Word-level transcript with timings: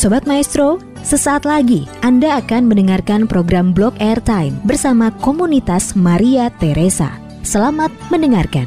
Sobat 0.00 0.24
Maestro, 0.24 0.80
sesaat 1.04 1.44
lagi 1.44 1.84
Anda 2.00 2.40
akan 2.40 2.72
mendengarkan 2.72 3.28
program 3.28 3.76
Blog 3.76 3.92
Airtime 4.00 4.56
bersama 4.64 5.12
komunitas 5.20 5.92
Maria 5.92 6.48
Teresa. 6.56 7.20
Selamat 7.44 7.92
mendengarkan. 8.08 8.64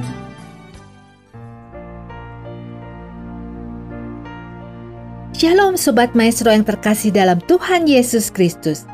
Shalom 5.34 5.74
Sobat 5.74 6.14
Maestro 6.14 6.54
yang 6.54 6.62
terkasih 6.62 7.10
dalam 7.10 7.42
Tuhan 7.50 7.90
Yesus 7.90 8.30
Kristus. 8.30 8.86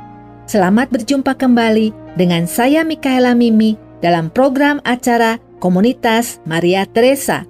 Selamat 0.48 0.88
berjumpa 0.96 1.36
kembali 1.36 1.92
dengan 2.16 2.48
saya 2.48 2.88
Mikaela 2.88 3.36
Mimi 3.36 3.76
dalam 4.00 4.32
program 4.32 4.80
acara 4.88 5.44
Komunitas 5.60 6.40
Maria 6.48 6.88
Teresa. 6.88 7.44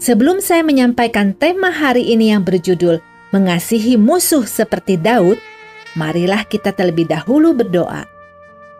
Sebelum 0.00 0.40
saya 0.40 0.64
menyampaikan 0.64 1.36
tema 1.36 1.68
hari 1.68 2.08
ini 2.08 2.32
yang 2.32 2.40
berjudul 2.40 3.04
mengasihi 3.34 3.98
musuh 3.98 4.46
seperti 4.46 4.94
Daud, 4.94 5.42
marilah 5.98 6.46
kita 6.46 6.70
terlebih 6.70 7.10
dahulu 7.10 7.50
berdoa. 7.50 8.06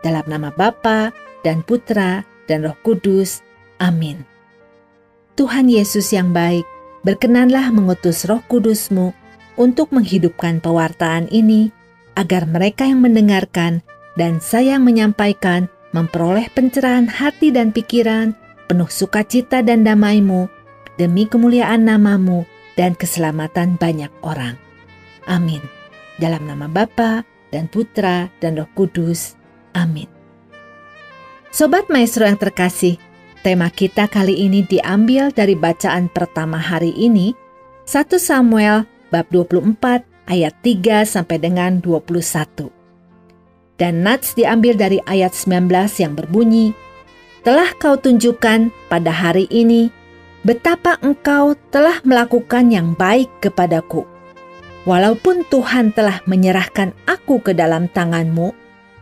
Dalam 0.06 0.22
nama 0.30 0.54
Bapa 0.54 1.10
dan 1.42 1.66
Putra 1.66 2.22
dan 2.46 2.62
Roh 2.62 2.78
Kudus. 2.86 3.42
Amin. 3.82 4.22
Tuhan 5.34 5.66
Yesus 5.66 6.14
yang 6.14 6.30
baik, 6.30 6.62
berkenanlah 7.02 7.74
mengutus 7.74 8.22
Roh 8.30 8.38
Kudusmu 8.46 9.10
untuk 9.58 9.90
menghidupkan 9.90 10.62
pewartaan 10.62 11.26
ini, 11.34 11.74
agar 12.14 12.46
mereka 12.46 12.86
yang 12.86 13.02
mendengarkan 13.02 13.82
dan 14.14 14.38
saya 14.38 14.78
yang 14.78 14.86
menyampaikan 14.86 15.66
memperoleh 15.90 16.46
pencerahan 16.54 17.10
hati 17.10 17.50
dan 17.50 17.74
pikiran, 17.74 18.38
penuh 18.70 18.86
sukacita 18.86 19.66
dan 19.66 19.82
damaimu, 19.82 20.46
demi 20.94 21.26
kemuliaan 21.26 21.82
namamu 21.90 22.46
dan 22.74 22.94
keselamatan 22.98 23.78
banyak 23.78 24.10
orang. 24.22 24.58
Amin. 25.26 25.62
Dalam 26.20 26.46
nama 26.46 26.70
Bapa 26.70 27.26
dan 27.50 27.66
Putra 27.66 28.30
dan 28.38 28.58
Roh 28.58 28.68
Kudus. 28.74 29.34
Amin. 29.74 30.06
Sobat 31.54 31.86
Maestro 31.86 32.26
yang 32.26 32.38
terkasih, 32.38 32.98
tema 33.46 33.70
kita 33.70 34.10
kali 34.10 34.46
ini 34.46 34.66
diambil 34.66 35.30
dari 35.30 35.54
bacaan 35.54 36.10
pertama 36.10 36.58
hari 36.58 36.90
ini, 36.98 37.34
1 37.86 38.18
Samuel 38.18 38.86
bab 39.14 39.26
24 39.30 40.02
ayat 40.26 40.54
3 40.62 41.06
sampai 41.06 41.38
dengan 41.38 41.78
21. 41.78 42.70
Dan 43.74 44.06
Nats 44.06 44.38
diambil 44.38 44.78
dari 44.78 44.98
ayat 45.06 45.34
19 45.34 45.70
yang 45.98 46.14
berbunyi, 46.14 46.74
Telah 47.44 47.76
kau 47.76 48.00
tunjukkan 48.00 48.72
pada 48.88 49.12
hari 49.12 49.44
ini 49.52 49.92
betapa 50.44 51.00
engkau 51.00 51.56
telah 51.72 52.04
melakukan 52.04 52.68
yang 52.68 52.92
baik 52.92 53.32
kepadaku. 53.40 54.04
Walaupun 54.84 55.48
Tuhan 55.48 55.96
telah 55.96 56.20
menyerahkan 56.28 56.92
aku 57.08 57.40
ke 57.40 57.56
dalam 57.56 57.88
tanganmu, 57.88 58.52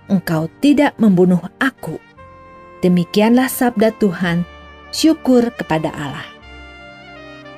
engkau 0.07 0.47
tidak 0.63 0.95
membunuh 1.03 1.43
aku. 1.59 1.99
Demikianlah 2.87 3.51
sabda 3.51 3.91
Tuhan, 3.99 4.47
syukur 4.95 5.51
kepada 5.51 5.91
Allah. 5.91 6.27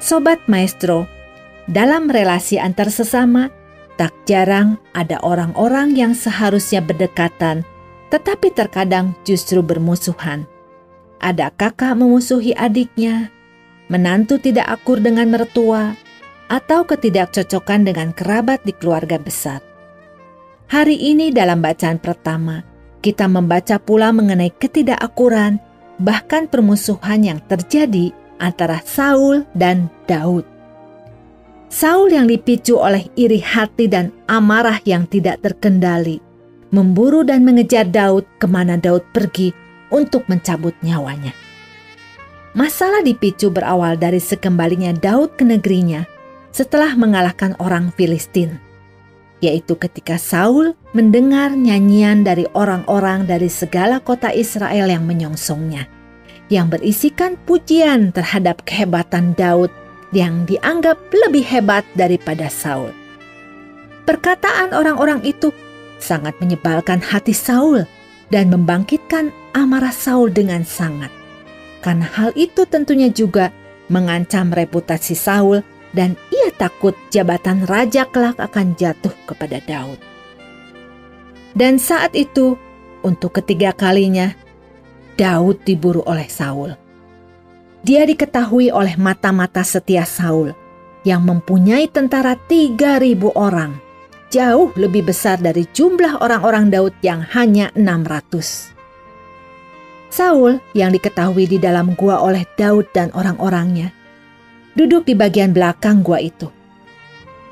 Sobat 0.00 0.40
Maestro, 0.48 1.04
dalam 1.68 2.08
relasi 2.08 2.56
antar 2.56 2.88
sesama, 2.88 3.52
tak 4.00 4.12
jarang 4.24 4.80
ada 4.96 5.20
orang-orang 5.20 5.92
yang 5.92 6.12
seharusnya 6.16 6.80
berdekatan, 6.80 7.64
tetapi 8.08 8.52
terkadang 8.56 9.12
justru 9.28 9.60
bermusuhan. 9.60 10.48
Ada 11.24 11.52
kakak 11.56 11.96
memusuhi 11.96 12.52
adiknya, 12.56 13.33
menantu 13.88 14.40
tidak 14.40 14.68
akur 14.68 15.00
dengan 15.00 15.28
mertua, 15.28 15.96
atau 16.48 16.84
ketidakcocokan 16.84 17.88
dengan 17.88 18.12
kerabat 18.12 18.60
di 18.62 18.72
keluarga 18.76 19.16
besar. 19.16 19.60
Hari 20.68 20.96
ini 20.96 21.28
dalam 21.32 21.60
bacaan 21.60 22.00
pertama, 22.00 22.64
kita 23.04 23.28
membaca 23.28 23.76
pula 23.76 24.12
mengenai 24.16 24.52
ketidakakuran, 24.56 25.60
bahkan 26.00 26.48
permusuhan 26.48 27.20
yang 27.20 27.40
terjadi 27.46 28.12
antara 28.40 28.80
Saul 28.82 29.44
dan 29.52 29.92
Daud. 30.08 30.48
Saul 31.68 32.14
yang 32.14 32.30
dipicu 32.30 32.78
oleh 32.78 33.10
iri 33.18 33.42
hati 33.42 33.90
dan 33.90 34.14
amarah 34.30 34.78
yang 34.88 35.04
tidak 35.10 35.42
terkendali, 35.42 36.22
memburu 36.72 37.26
dan 37.26 37.44
mengejar 37.44 37.84
Daud 37.84 38.24
ke 38.40 38.46
mana 38.46 38.78
Daud 38.78 39.04
pergi 39.12 39.50
untuk 39.92 40.24
mencabut 40.30 40.72
nyawanya. 40.80 41.43
Masalah 42.54 43.02
dipicu 43.02 43.50
berawal 43.50 43.98
dari 43.98 44.22
sekembalinya 44.22 44.94
Daud 44.94 45.34
ke 45.34 45.42
negerinya 45.42 46.06
setelah 46.54 46.94
mengalahkan 46.94 47.58
orang 47.58 47.90
Filistin, 47.98 48.62
yaitu 49.42 49.74
ketika 49.74 50.14
Saul 50.22 50.78
mendengar 50.94 51.50
nyanyian 51.50 52.22
dari 52.22 52.46
orang-orang 52.54 53.26
dari 53.26 53.50
segala 53.50 53.98
kota 53.98 54.30
Israel 54.30 54.86
yang 54.86 55.02
menyongsongnya, 55.02 55.90
yang 56.46 56.70
berisikan 56.70 57.34
pujian 57.42 58.14
terhadap 58.14 58.62
kehebatan 58.62 59.34
Daud 59.34 59.74
yang 60.14 60.46
dianggap 60.46 60.94
lebih 61.10 61.42
hebat 61.42 61.82
daripada 61.98 62.46
Saul. 62.46 62.94
Perkataan 64.06 64.70
orang-orang 64.70 65.26
itu 65.26 65.50
sangat 65.98 66.38
menyebalkan 66.38 67.02
hati 67.02 67.34
Saul 67.34 67.82
dan 68.30 68.46
membangkitkan 68.46 69.34
amarah 69.58 69.90
Saul 69.90 70.30
dengan 70.30 70.62
sangat 70.62 71.23
karena 71.84 72.08
hal 72.08 72.32
itu 72.32 72.64
tentunya 72.64 73.12
juga 73.12 73.52
mengancam 73.92 74.48
reputasi 74.48 75.12
Saul 75.12 75.60
dan 75.92 76.16
ia 76.32 76.48
takut 76.56 76.96
jabatan 77.12 77.68
raja 77.68 78.08
kelak 78.08 78.40
akan 78.40 78.72
jatuh 78.72 79.12
kepada 79.28 79.60
Daud. 79.68 80.00
Dan 81.52 81.76
saat 81.76 82.16
itu, 82.16 82.56
untuk 83.04 83.36
ketiga 83.36 83.76
kalinya, 83.76 84.32
Daud 85.14 85.62
diburu 85.62 86.02
oleh 86.08 86.26
Saul. 86.26 86.74
Dia 87.84 88.08
diketahui 88.08 88.72
oleh 88.72 88.96
mata-mata 88.96 89.60
setia 89.62 90.08
Saul 90.08 90.56
yang 91.04 91.22
mempunyai 91.22 91.86
tentara 91.86 92.34
3.000 92.34 92.80
orang, 93.36 93.76
jauh 94.32 94.72
lebih 94.74 95.06
besar 95.12 95.38
dari 95.38 95.68
jumlah 95.68 96.18
orang-orang 96.24 96.72
Daud 96.72 96.96
yang 97.04 97.22
hanya 97.36 97.70
600. 97.76 98.73
Saul 100.14 100.62
yang 100.78 100.94
diketahui 100.94 101.50
di 101.50 101.58
dalam 101.58 101.98
gua 101.98 102.22
oleh 102.22 102.46
Daud 102.54 102.86
dan 102.94 103.10
orang-orangnya 103.18 103.90
duduk 104.78 105.10
di 105.10 105.18
bagian 105.18 105.50
belakang 105.50 106.06
gua 106.06 106.22
itu. 106.22 106.46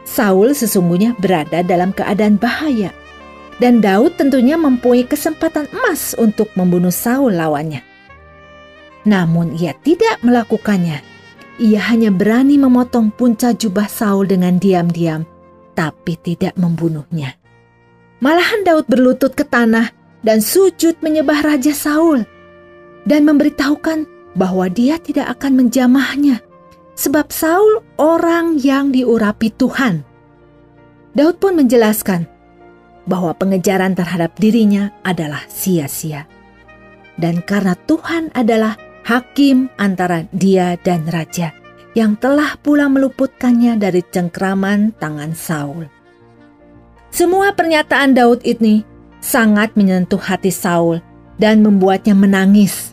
Saul 0.06 0.54
sesungguhnya 0.54 1.18
berada 1.18 1.66
dalam 1.66 1.90
keadaan 1.90 2.38
bahaya 2.38 2.94
dan 3.58 3.82
Daud 3.82 4.14
tentunya 4.14 4.54
mempunyai 4.54 5.10
kesempatan 5.10 5.66
emas 5.74 6.14
untuk 6.14 6.54
membunuh 6.54 6.94
Saul 6.94 7.34
lawannya. 7.34 7.82
Namun 9.10 9.58
ia 9.58 9.74
tidak 9.82 10.22
melakukannya. 10.22 11.02
Ia 11.58 11.80
hanya 11.90 12.14
berani 12.14 12.62
memotong 12.62 13.10
punca 13.10 13.50
jubah 13.50 13.90
Saul 13.90 14.30
dengan 14.30 14.62
diam-diam, 14.62 15.26
tapi 15.74 16.14
tidak 16.14 16.54
membunuhnya. 16.54 17.34
Malahan 18.22 18.62
Daud 18.62 18.86
berlutut 18.86 19.34
ke 19.34 19.42
tanah 19.42 19.90
dan 20.22 20.38
sujud 20.38 21.02
menyembah 21.02 21.42
Raja 21.42 21.74
Saul 21.74 22.22
dan 23.08 23.26
memberitahukan 23.26 24.06
bahwa 24.38 24.66
dia 24.70 24.96
tidak 24.98 25.38
akan 25.38 25.64
menjamahnya, 25.64 26.40
sebab 26.96 27.28
Saul 27.28 27.84
orang 28.00 28.56
yang 28.60 28.92
diurapi 28.94 29.52
Tuhan. 29.54 30.04
Daud 31.12 31.36
pun 31.36 31.60
menjelaskan 31.60 32.24
bahwa 33.04 33.36
pengejaran 33.36 33.92
terhadap 33.92 34.32
dirinya 34.40 34.94
adalah 35.04 35.44
sia-sia. 35.50 36.24
Dan 37.20 37.44
karena 37.44 37.76
Tuhan 37.76 38.32
adalah 38.32 38.80
hakim 39.04 39.68
antara 39.76 40.24
dia 40.32 40.80
dan 40.80 41.04
raja 41.10 41.52
yang 41.92 42.16
telah 42.16 42.56
pula 42.64 42.88
meluputkannya 42.88 43.76
dari 43.76 44.00
cengkraman 44.00 44.96
tangan 44.96 45.36
Saul. 45.36 45.84
Semua 47.12 47.52
pernyataan 47.52 48.16
Daud 48.16 48.40
ini 48.48 48.80
sangat 49.20 49.76
menyentuh 49.76 50.16
hati 50.16 50.48
Saul 50.48 51.04
dan 51.36 51.60
membuatnya 51.60 52.16
menangis 52.16 52.91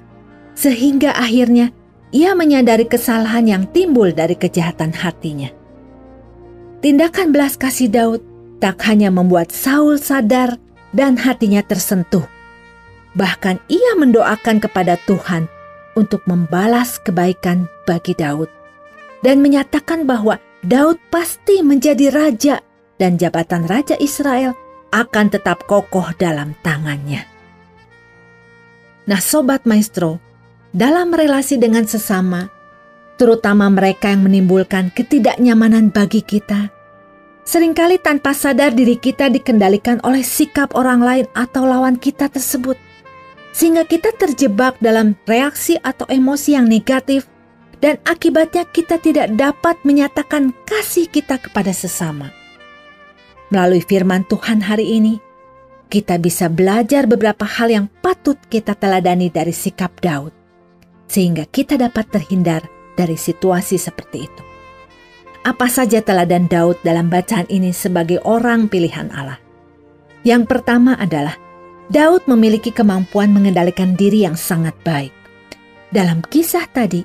sehingga 0.59 1.15
akhirnya 1.15 1.71
ia 2.11 2.35
menyadari 2.35 2.83
kesalahan 2.83 3.47
yang 3.47 3.63
timbul 3.71 4.11
dari 4.11 4.35
kejahatan 4.35 4.91
hatinya. 4.91 5.47
Tindakan 6.83 7.31
belas 7.31 7.55
kasih 7.55 7.87
Daud 7.87 8.21
tak 8.59 8.83
hanya 8.91 9.07
membuat 9.07 9.55
Saul 9.55 9.95
sadar 9.95 10.59
dan 10.91 11.15
hatinya 11.15 11.63
tersentuh, 11.63 12.27
bahkan 13.15 13.55
ia 13.71 13.95
mendoakan 13.95 14.59
kepada 14.59 14.99
Tuhan 15.07 15.47
untuk 15.95 16.19
membalas 16.27 16.99
kebaikan 16.99 17.71
bagi 17.87 18.11
Daud 18.19 18.51
dan 19.23 19.39
menyatakan 19.39 20.03
bahwa 20.03 20.43
Daud 20.59 20.99
pasti 21.07 21.63
menjadi 21.63 22.11
raja 22.11 22.59
dan 22.99 23.15
jabatan 23.15 23.63
raja 23.63 23.95
Israel 23.95 24.51
akan 24.91 25.31
tetap 25.31 25.63
kokoh 25.69 26.11
dalam 26.19 26.51
tangannya. 26.65 27.23
Nah, 29.07 29.21
sobat 29.23 29.63
maestro, 29.63 30.28
dalam 30.75 31.13
relasi 31.13 31.57
dengan 31.57 31.85
sesama, 31.85 32.49
terutama 33.17 33.69
mereka 33.69 34.11
yang 34.13 34.25
menimbulkan 34.25 34.93
ketidaknyamanan 34.93 35.89
bagi 35.89 36.21
kita, 36.21 36.71
Seringkali 37.49 37.97
tanpa 37.97 38.37
sadar 38.37 38.77
diri 38.77 38.93
kita 38.93 39.25
dikendalikan 39.25 39.97
oleh 40.05 40.21
sikap 40.21 40.77
orang 40.77 41.01
lain 41.01 41.25
atau 41.33 41.65
lawan 41.65 41.97
kita 41.97 42.29
tersebut. 42.29 42.77
Sehingga 43.57 43.89
kita 43.89 44.13
terjebak 44.21 44.77
dalam 44.77 45.17
reaksi 45.25 45.73
atau 45.81 46.05
emosi 46.05 46.53
yang 46.53 46.69
negatif 46.69 47.25
dan 47.81 47.97
akibatnya 48.05 48.69
kita 48.69 49.01
tidak 49.01 49.33
dapat 49.33 49.81
menyatakan 49.81 50.53
kasih 50.69 51.09
kita 51.09 51.41
kepada 51.41 51.73
sesama. 51.73 52.29
Melalui 53.49 53.81
firman 53.81 54.29
Tuhan 54.29 54.61
hari 54.61 55.01
ini, 55.01 55.17
kita 55.89 56.21
bisa 56.21 56.53
belajar 56.53 57.09
beberapa 57.09 57.49
hal 57.49 57.73
yang 57.73 57.85
patut 58.05 58.37
kita 58.53 58.77
teladani 58.77 59.33
dari 59.33 59.57
sikap 59.57 59.97
Daud, 59.97 60.37
sehingga 61.09 61.49
kita 61.49 61.75
dapat 61.75 62.07
terhindar 62.13 62.63
dari 62.93 63.17
situasi 63.17 63.81
seperti 63.81 64.29
itu. 64.29 64.43
Apa 65.43 65.65
saja 65.65 65.99
teladan 66.05 66.45
Daud 66.45 66.77
dalam 66.85 67.09
bacaan 67.09 67.49
ini 67.49 67.73
sebagai 67.73 68.21
orang 68.21 68.69
pilihan 68.69 69.09
Allah? 69.09 69.41
Yang 70.21 70.51
pertama 70.51 70.93
adalah 70.99 71.33
Daud 71.89 72.29
memiliki 72.29 72.69
kemampuan 72.69 73.33
mengendalikan 73.33 73.97
diri 73.97 74.21
yang 74.29 74.37
sangat 74.37 74.77
baik. 74.85 75.09
Dalam 75.89 76.21
kisah 76.21 76.69
tadi, 76.69 77.01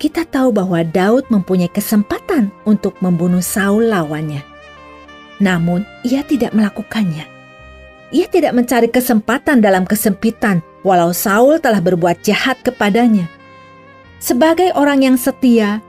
kita 0.00 0.26
tahu 0.26 0.50
bahwa 0.50 0.82
Daud 0.82 1.30
mempunyai 1.30 1.70
kesempatan 1.70 2.50
untuk 2.66 2.98
membunuh 2.98 3.44
Saul 3.44 3.86
lawannya. 3.92 4.42
Namun, 5.38 5.86
ia 6.02 6.26
tidak 6.26 6.56
melakukannya. 6.56 7.28
Ia 8.10 8.26
tidak 8.26 8.56
mencari 8.56 8.88
kesempatan 8.90 9.62
dalam 9.62 9.86
kesempitan, 9.86 10.64
walau 10.86 11.12
Saul 11.12 11.60
telah 11.60 11.80
berbuat 11.80 12.24
jahat 12.24 12.60
kepadanya. 12.64 13.28
Sebagai 14.20 14.72
orang 14.76 15.04
yang 15.04 15.16
setia, 15.16 15.80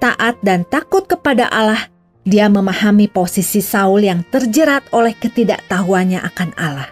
taat 0.00 0.40
dan 0.40 0.64
takut 0.68 1.04
kepada 1.04 1.48
Allah, 1.52 1.92
dia 2.26 2.48
memahami 2.50 3.06
posisi 3.06 3.60
Saul 3.62 4.02
yang 4.02 4.24
terjerat 4.32 4.88
oleh 4.90 5.12
ketidaktahuannya 5.14 6.20
akan 6.24 6.50
Allah. 6.56 6.90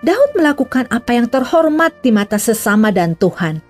Daud 0.00 0.36
melakukan 0.36 0.88
apa 0.88 1.16
yang 1.16 1.28
terhormat 1.28 2.00
di 2.00 2.12
mata 2.12 2.40
sesama 2.40 2.88
dan 2.92 3.16
Tuhan, 3.16 3.60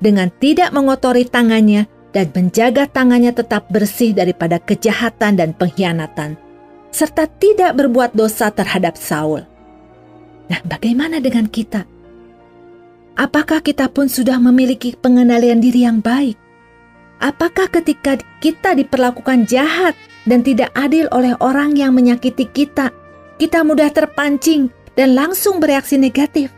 dengan 0.00 0.28
tidak 0.40 0.72
mengotori 0.72 1.28
tangannya 1.28 1.88
dan 2.12 2.32
menjaga 2.32 2.88
tangannya 2.88 3.32
tetap 3.36 3.68
bersih 3.68 4.16
daripada 4.16 4.56
kejahatan 4.60 5.36
dan 5.36 5.52
pengkhianatan, 5.52 6.40
serta 6.88 7.28
tidak 7.40 7.76
berbuat 7.76 8.16
dosa 8.16 8.48
terhadap 8.48 8.96
Saul. 8.96 9.44
Nah, 10.48 10.60
bagaimana 10.64 11.20
dengan 11.20 11.44
kita? 11.44 11.84
Apakah 13.18 13.58
kita 13.66 13.90
pun 13.90 14.06
sudah 14.06 14.38
memiliki 14.38 14.94
pengendalian 14.94 15.58
diri 15.58 15.82
yang 15.82 15.98
baik? 15.98 16.38
Apakah 17.18 17.66
ketika 17.66 18.14
kita 18.38 18.78
diperlakukan 18.78 19.42
jahat 19.50 19.98
dan 20.22 20.46
tidak 20.46 20.70
adil 20.78 21.10
oleh 21.10 21.34
orang 21.42 21.74
yang 21.74 21.90
menyakiti 21.98 22.46
kita, 22.46 22.94
kita 23.42 23.66
mudah 23.66 23.90
terpancing 23.90 24.70
dan 24.94 25.18
langsung 25.18 25.58
bereaksi 25.58 25.98
negatif? 25.98 26.54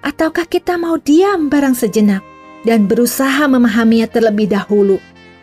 Ataukah 0.00 0.48
kita 0.48 0.80
mau 0.80 0.96
diam 0.96 1.52
barang 1.52 1.76
sejenak 1.76 2.24
dan 2.64 2.88
berusaha 2.88 3.44
memahaminya 3.44 4.08
terlebih 4.08 4.48
dahulu 4.48 4.96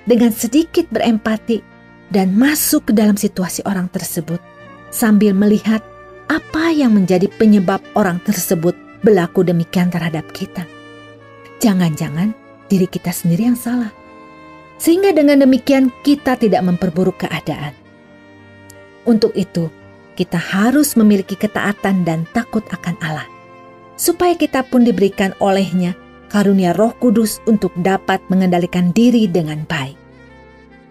dengan 0.10 0.34
sedikit 0.34 0.90
berempati 0.90 1.62
dan 2.10 2.34
masuk 2.34 2.90
ke 2.90 2.92
dalam 2.98 3.14
situasi 3.14 3.62
orang 3.70 3.86
tersebut 3.94 4.42
sambil 4.90 5.38
melihat 5.38 5.86
apa 6.26 6.74
yang 6.74 6.98
menjadi 6.98 7.30
penyebab 7.38 7.86
orang 7.94 8.18
tersebut 8.26 8.87
berlaku 9.02 9.46
demikian 9.46 9.90
terhadap 9.90 10.30
kita? 10.32 10.66
Jangan-jangan 11.58 12.34
diri 12.70 12.86
kita 12.86 13.10
sendiri 13.10 13.50
yang 13.50 13.58
salah 13.58 13.90
sehingga 14.78 15.10
dengan 15.12 15.42
demikian 15.42 15.90
kita 16.06 16.38
tidak 16.38 16.62
memperburuk 16.62 17.18
keadaan. 17.26 17.74
Untuk 19.10 19.34
itu, 19.34 19.70
kita 20.14 20.38
harus 20.38 20.94
memiliki 20.94 21.34
ketaatan 21.34 22.06
dan 22.06 22.30
takut 22.34 22.62
akan 22.70 22.98
Allah, 23.02 23.28
supaya 23.98 24.38
kita 24.38 24.66
pun 24.66 24.86
diberikan 24.86 25.34
olehnya 25.42 25.98
karunia 26.30 26.76
roh 26.78 26.94
kudus 26.98 27.42
untuk 27.50 27.74
dapat 27.82 28.22
mengendalikan 28.30 28.94
diri 28.94 29.26
dengan 29.26 29.66
baik. 29.66 29.98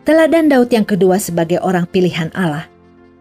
Teladan 0.07 0.47
Daud 0.47 0.71
yang 0.71 0.87
kedua 0.87 1.19
sebagai 1.19 1.59
orang 1.63 1.87
pilihan 1.91 2.31
Allah 2.35 2.71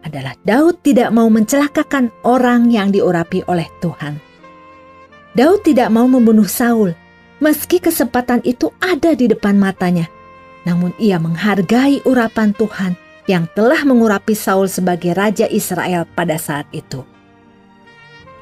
adalah 0.06 0.38
Daud 0.46 0.86
tidak 0.86 1.10
mau 1.10 1.26
mencelakakan 1.26 2.14
orang 2.22 2.70
yang 2.70 2.94
diurapi 2.94 3.42
oleh 3.50 3.66
Tuhan. 3.82 4.25
Daud 5.36 5.68
tidak 5.68 5.92
mau 5.92 6.08
membunuh 6.08 6.48
Saul, 6.48 6.96
meski 7.44 7.76
kesempatan 7.76 8.40
itu 8.42 8.72
ada 8.80 9.12
di 9.12 9.28
depan 9.28 9.60
matanya 9.60 10.08
namun 10.66 10.90
ia 10.98 11.16
menghargai 11.22 12.02
urapan 12.02 12.50
Tuhan 12.50 12.98
yang 13.30 13.46
telah 13.54 13.86
mengurapi 13.86 14.34
Saul 14.34 14.66
sebagai 14.66 15.14
raja 15.14 15.46
Israel 15.46 16.04
pada 16.18 16.34
saat 16.36 16.66
itu. 16.74 17.06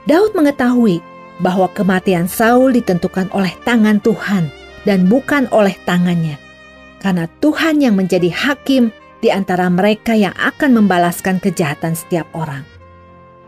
Daud 0.08 0.32
mengetahui 0.32 1.04
bahwa 1.44 1.68
kematian 1.76 2.26
Saul 2.26 2.72
ditentukan 2.72 3.28
oleh 3.36 3.52
tangan 3.68 4.00
Tuhan 4.00 4.48
dan 4.88 5.04
bukan 5.08 5.48
oleh 5.52 5.76
tangannya, 5.84 6.40
karena 7.04 7.28
Tuhan 7.44 7.84
yang 7.84 7.96
menjadi 7.96 8.32
hakim 8.32 8.88
di 9.20 9.28
antara 9.32 9.68
mereka 9.68 10.16
yang 10.16 10.36
akan 10.36 10.76
membalaskan 10.76 11.40
kejahatan 11.40 11.96
setiap 11.96 12.28
orang. 12.36 12.64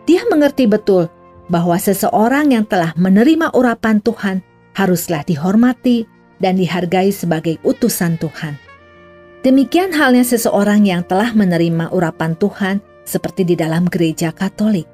Dia 0.08 0.24
mengerti 0.28 0.64
betul 0.64 1.12
bahwa 1.46 1.78
seseorang 1.78 2.54
yang 2.54 2.66
telah 2.66 2.92
menerima 2.98 3.54
urapan 3.54 4.02
Tuhan 4.02 4.42
haruslah 4.74 5.22
dihormati 5.22 6.04
dan 6.42 6.58
dihargai 6.58 7.14
sebagai 7.14 7.56
utusan 7.64 8.20
Tuhan. 8.20 8.58
Demikian 9.46 9.94
halnya 9.94 10.26
seseorang 10.26 10.82
yang 10.82 11.06
telah 11.06 11.30
menerima 11.30 11.94
urapan 11.94 12.34
Tuhan 12.34 12.82
seperti 13.06 13.46
di 13.46 13.54
dalam 13.54 13.86
gereja 13.86 14.34
Katolik, 14.34 14.90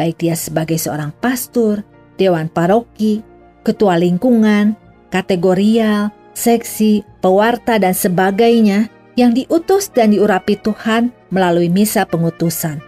baik 0.00 0.24
dia 0.24 0.32
sebagai 0.32 0.80
seorang 0.80 1.12
pastor, 1.20 1.84
dewan 2.16 2.48
paroki, 2.48 3.20
ketua 3.60 4.00
lingkungan, 4.00 4.72
kategorial, 5.12 6.08
seksi, 6.32 7.04
pewarta 7.20 7.76
dan 7.76 7.92
sebagainya 7.92 8.88
yang 9.20 9.36
diutus 9.36 9.92
dan 9.92 10.16
diurapi 10.16 10.56
Tuhan 10.56 11.12
melalui 11.28 11.68
misa 11.68 12.08
pengutusan. 12.08 12.80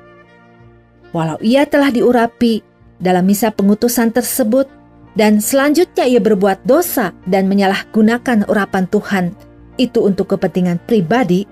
Walau 1.13 1.37
ia 1.45 1.69
telah 1.69 1.93
diurapi 1.93 2.72
dalam 3.03 3.27
misa 3.27 3.51
pengutusan 3.51 4.15
tersebut 4.15 4.71
dan 5.19 5.43
selanjutnya 5.43 6.09
ia 6.09 6.23
berbuat 6.23 6.65
dosa 6.65 7.13
dan 7.29 7.51
menyalahgunakan 7.51 8.49
urapan 8.49 8.89
Tuhan. 8.89 9.25
Itu 9.77 10.07
untuk 10.07 10.33
kepentingan 10.33 10.81
pribadi, 10.87 11.45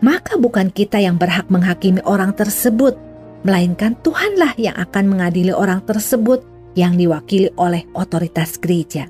maka 0.00 0.38
bukan 0.40 0.70
kita 0.72 1.02
yang 1.02 1.20
berhak 1.20 1.50
menghakimi 1.52 2.00
orang 2.06 2.32
tersebut, 2.32 2.96
melainkan 3.44 3.98
Tuhanlah 4.00 4.56
yang 4.56 4.76
akan 4.78 5.04
mengadili 5.12 5.52
orang 5.52 5.84
tersebut 5.84 6.44
yang 6.76 6.96
diwakili 6.96 7.52
oleh 7.56 7.84
otoritas 7.96 8.60
gereja. 8.60 9.08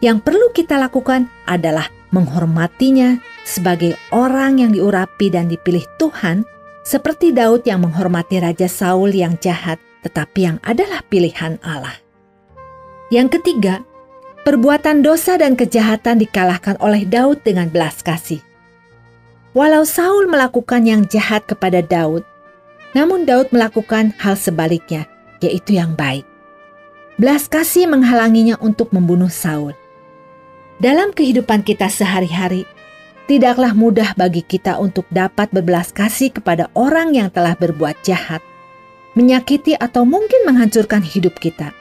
Yang 0.00 0.18
perlu 0.26 0.46
kita 0.50 0.80
lakukan 0.80 1.28
adalah 1.46 1.86
menghormatinya 2.10 3.20
sebagai 3.46 3.94
orang 4.10 4.62
yang 4.62 4.70
diurapi 4.74 5.30
dan 5.30 5.46
dipilih 5.46 5.86
Tuhan, 5.98 6.42
seperti 6.82 7.30
Daud 7.30 7.62
yang 7.68 7.86
menghormati 7.86 8.42
Raja 8.42 8.66
Saul 8.66 9.14
yang 9.14 9.38
jahat, 9.38 9.78
tetapi 10.02 10.40
yang 10.48 10.58
adalah 10.64 11.04
pilihan 11.06 11.60
Allah. 11.62 11.96
Yang 13.10 13.40
ketiga, 13.40 13.82
Perbuatan 14.40 15.04
dosa 15.04 15.36
dan 15.36 15.52
kejahatan 15.52 16.16
dikalahkan 16.16 16.80
oleh 16.80 17.04
Daud 17.04 17.44
dengan 17.44 17.68
belas 17.68 18.00
kasih. 18.00 18.40
Walau 19.52 19.84
Saul 19.84 20.32
melakukan 20.32 20.88
yang 20.88 21.04
jahat 21.04 21.44
kepada 21.44 21.84
Daud, 21.84 22.24
namun 22.96 23.28
Daud 23.28 23.52
melakukan 23.52 24.16
hal 24.16 24.40
sebaliknya, 24.40 25.04
yaitu 25.44 25.76
yang 25.76 25.92
baik. 25.92 26.24
Belas 27.20 27.52
kasih 27.52 27.84
menghalanginya 27.84 28.56
untuk 28.64 28.96
membunuh 28.96 29.28
Saul. 29.28 29.76
Dalam 30.80 31.12
kehidupan 31.12 31.60
kita 31.60 31.92
sehari-hari, 31.92 32.64
tidaklah 33.28 33.76
mudah 33.76 34.16
bagi 34.16 34.40
kita 34.40 34.80
untuk 34.80 35.04
dapat 35.12 35.52
berbelas 35.52 35.92
kasih 35.92 36.32
kepada 36.32 36.72
orang 36.72 37.12
yang 37.12 37.28
telah 37.28 37.52
berbuat 37.60 38.00
jahat, 38.00 38.40
menyakiti 39.14 39.74
atau 39.74 40.06
mungkin 40.06 40.46
menghancurkan 40.46 41.02
hidup 41.02 41.38
kita. 41.38 41.74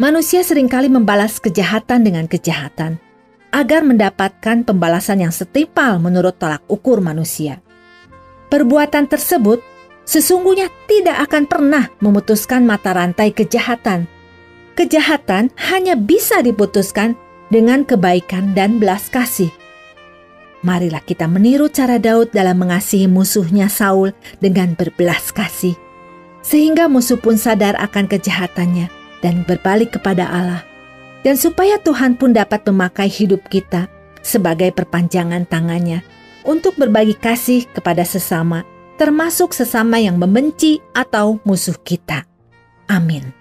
Manusia 0.00 0.40
sering 0.40 0.66
kali 0.66 0.88
membalas 0.88 1.36
kejahatan 1.38 2.00
dengan 2.02 2.24
kejahatan 2.24 2.96
agar 3.52 3.84
mendapatkan 3.84 4.62
pembalasan 4.64 5.26
yang 5.26 5.34
setimpal 5.34 6.00
menurut 6.00 6.38
tolak 6.40 6.64
ukur 6.70 7.02
manusia. 7.04 7.60
Perbuatan 8.48 9.06
tersebut 9.06 9.60
sesungguhnya 10.08 10.72
tidak 10.88 11.28
akan 11.28 11.44
pernah 11.46 11.84
memutuskan 12.00 12.64
mata 12.64 12.96
rantai 12.96 13.30
kejahatan. 13.30 14.08
Kejahatan 14.74 15.52
hanya 15.70 15.94
bisa 15.98 16.40
diputuskan 16.40 17.14
dengan 17.52 17.84
kebaikan 17.84 18.56
dan 18.56 18.80
belas 18.80 19.10
kasih. 19.12 19.50
Marilah 20.60 21.00
kita 21.04 21.24
meniru 21.24 21.68
cara 21.68 21.96
Daud 21.96 22.32
dalam 22.32 22.56
mengasihi 22.60 23.08
musuhnya 23.08 23.68
Saul 23.72 24.12
dengan 24.44 24.76
berbelas 24.76 25.32
kasih, 25.32 25.76
sehingga 26.40 26.88
musuh 26.88 27.20
pun 27.20 27.36
sadar 27.36 27.76
akan 27.76 28.08
kejahatannya 28.08 28.88
dan 29.20 29.44
berbalik 29.44 29.96
kepada 29.96 30.24
Allah, 30.28 30.62
dan 31.20 31.36
supaya 31.36 31.76
Tuhan 31.80 32.16
pun 32.16 32.32
dapat 32.32 32.64
memakai 32.64 33.08
hidup 33.08 33.44
kita 33.52 33.88
sebagai 34.24 34.72
perpanjangan 34.72 35.44
tangannya 35.48 36.00
untuk 36.44 36.76
berbagi 36.80 37.16
kasih 37.16 37.68
kepada 37.68 38.04
sesama, 38.04 38.64
termasuk 38.96 39.52
sesama 39.52 40.00
yang 40.00 40.16
membenci 40.16 40.80
atau 40.96 41.40
musuh 41.44 41.76
kita. 41.84 42.24
Amin. 42.88 43.36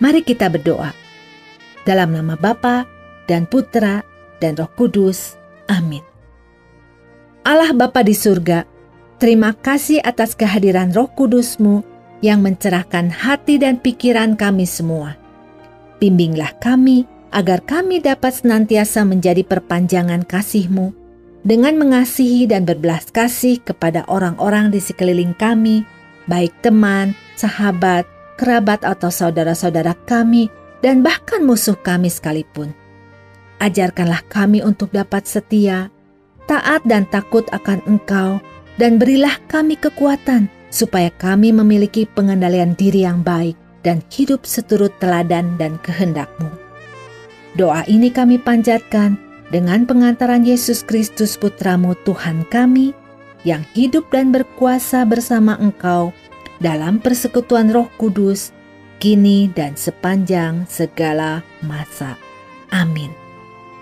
Mari 0.00 0.24
kita 0.24 0.48
berdoa. 0.48 0.94
Dalam 1.84 2.14
nama 2.14 2.38
Bapa 2.38 2.86
dan 3.26 3.44
Putra 3.44 4.00
dan 4.38 4.56
Roh 4.56 4.70
Kudus. 4.72 5.36
Amin. 5.68 6.00
Allah 7.44 7.72
Bapa 7.72 8.04
di 8.04 8.16
surga, 8.16 8.64
terima 9.20 9.52
kasih 9.52 10.00
atas 10.00 10.32
kehadiran 10.32 10.96
Roh 10.96 11.12
Kudusmu 11.12 11.84
yang 12.24 12.40
mencerahkan 12.40 13.12
hati 13.12 13.60
dan 13.60 13.76
pikiran 13.76 14.34
kami 14.34 14.64
semua. 14.64 15.20
Bimbinglah 16.00 16.56
kami 16.56 17.04
agar 17.28 17.60
kami 17.62 18.00
dapat 18.00 18.40
senantiasa 18.40 19.04
menjadi 19.04 19.44
perpanjangan 19.44 20.24
kasih-Mu 20.24 20.96
dengan 21.44 21.76
mengasihi 21.76 22.48
dan 22.48 22.64
berbelas 22.64 23.12
kasih 23.12 23.60
kepada 23.60 24.08
orang-orang 24.08 24.72
di 24.72 24.80
sekeliling 24.80 25.36
kami, 25.36 25.84
baik 26.24 26.52
teman, 26.64 27.12
sahabat, 27.36 28.08
kerabat 28.40 28.84
atau 28.84 29.12
saudara-saudara 29.12 29.92
kami, 30.08 30.48
dan 30.80 31.04
bahkan 31.04 31.44
musuh 31.44 31.76
kami 31.76 32.08
sekalipun. 32.08 32.72
Ajarkanlah 33.60 34.24
kami 34.32 34.64
untuk 34.64 34.88
dapat 34.96 35.28
setia, 35.28 35.92
taat 36.48 36.80
dan 36.88 37.04
takut 37.12 37.44
akan 37.52 37.84
Engkau, 37.84 38.40
dan 38.80 38.96
berilah 38.96 39.36
kami 39.52 39.76
kekuatan 39.76 40.48
supaya 40.72 41.12
kami 41.20 41.52
memiliki 41.52 42.08
pengendalian 42.08 42.72
diri 42.80 43.04
yang 43.04 43.20
baik 43.20 43.52
dan 43.84 44.00
hidup 44.08 44.48
seturut 44.48 44.96
teladan 44.96 45.60
dan 45.60 45.76
kehendak-Mu. 45.84 46.48
Doa 47.60 47.84
ini 47.84 48.08
kami 48.08 48.40
panjatkan 48.40 49.20
dengan 49.52 49.84
pengantaran 49.84 50.48
Yesus 50.48 50.80
Kristus 50.80 51.36
Putramu 51.36 51.92
Tuhan 52.08 52.48
kami, 52.48 52.96
yang 53.44 53.66
hidup 53.76 54.08
dan 54.08 54.32
berkuasa 54.32 55.04
bersama 55.04 55.60
Engkau 55.60 56.14
dalam 56.62 57.02
persekutuan 57.02 57.68
roh 57.72 57.88
kudus, 58.00 58.54
kini 59.02 59.50
dan 59.52 59.74
sepanjang 59.74 60.64
segala 60.70 61.44
masa. 61.66 62.14
Amin. 62.70 63.10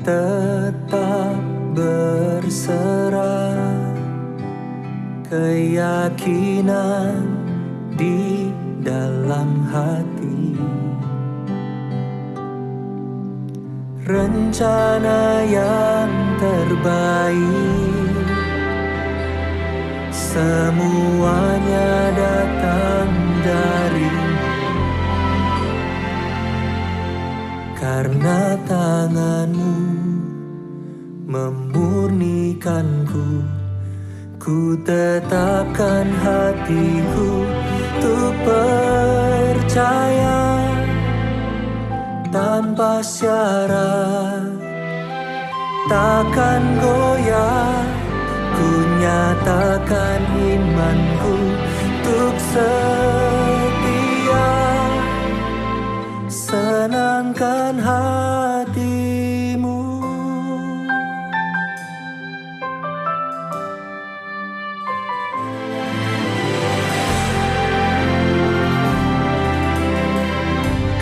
Tetap 0.00 1.38
berserah 1.76 2.74
keyakinan 5.28 7.22
di 7.94 8.50
dalam 8.82 9.62
hati. 9.68 10.58
Rencana 14.02 15.46
yang 15.46 16.10
terbaik 16.42 17.99
semuanya 20.30 22.14
datang 22.14 23.10
dari 23.42 24.14
karena 27.74 28.54
tanganmu 28.62 29.74
memurnikanku 31.26 33.42
Ku 34.40 34.72
tetapkan 34.88 36.08
hatiku 36.24 37.44
Untuk 38.00 38.32
percaya 38.40 40.40
Tanpa 42.32 43.04
syarat. 43.04 44.48
Takkan 45.90 46.62
goyah 46.80 47.79
nyatakan 49.00 50.20
imanku 50.36 51.36
Untuk 52.00 52.36
setia. 52.52 53.70
Senangkan 56.28 57.80
hati 57.80 59.00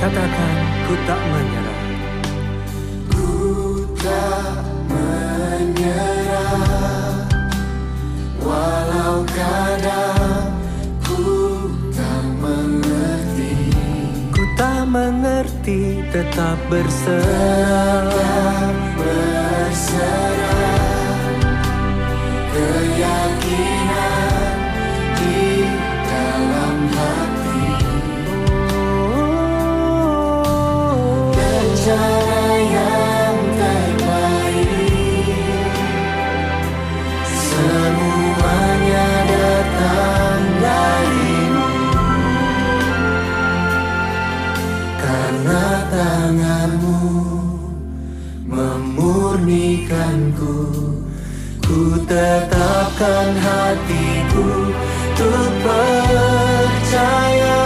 katakan 0.09 0.57
ku 0.89 0.95
tak 1.05 1.21
mengerti 15.69 16.01
tetap 16.09 16.57
berserah. 16.73 18.09
Tetap 18.09 18.75
berserah. 18.97 20.41
Keyakinan 22.49 23.77
di 25.21 25.69
dalam 26.09 26.77
hati. 26.97 27.69
Cara 31.37 32.09
yang 32.09 32.18
tanganmu 45.89 47.01
memurnikanku. 48.49 50.57
Ku 51.65 51.81
tetapkan 52.09 53.37
hatiku 53.37 54.73
Untuk 55.19 55.51
percaya. 55.67 57.59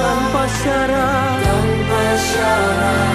Tanpa 0.00 0.48
syarat. 0.48 1.44
Tanpa 1.44 2.16
syarat 2.16 3.13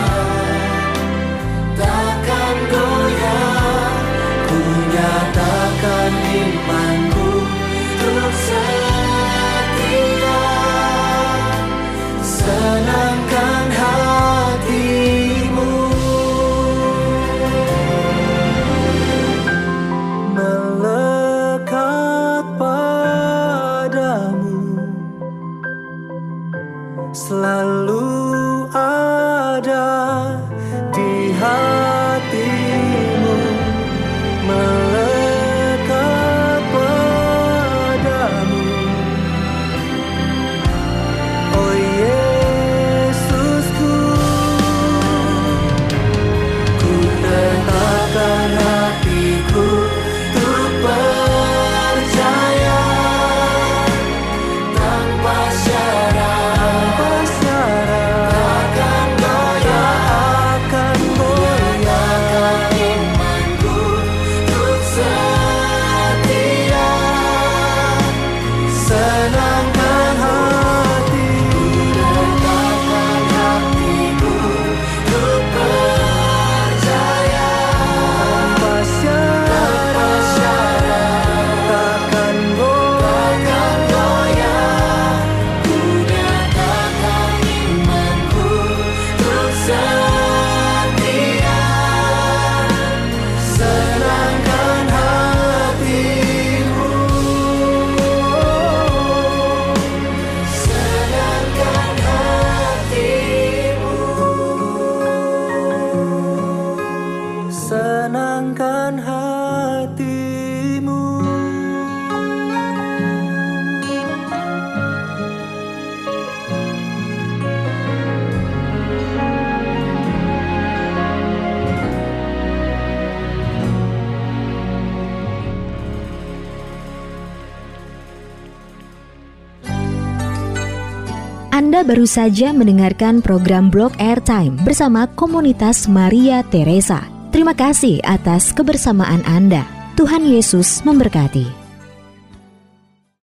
Anda 131.69 131.85
baru 131.85 132.09
saja 132.09 132.49
mendengarkan 132.49 133.21
program 133.21 133.69
Blog 133.69 133.93
Airtime 134.01 134.57
bersama 134.65 135.05
komunitas 135.13 135.85
Maria 135.85 136.41
Teresa. 136.49 137.05
Terima 137.29 137.53
kasih 137.53 138.01
atas 138.09 138.49
kebersamaan 138.57 139.21
Anda. 139.21 139.69
Tuhan 139.93 140.25
Yesus 140.25 140.81
memberkati. 140.81 141.58